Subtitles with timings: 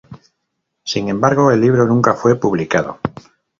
[0.83, 2.99] Sin embargo el libro nunca fue publicado.